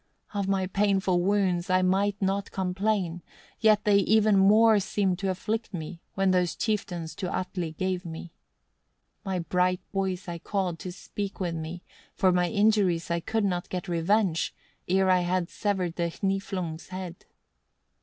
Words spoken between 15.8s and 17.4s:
the Hniflungs' heads.